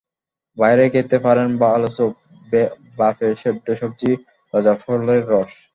[0.57, 2.13] বাইরে খেতে পারেন ভালো সুপ,
[2.97, 4.11] ভাপে সেদ্ধ সবজি,
[4.53, 5.51] তাজা ফলের রস।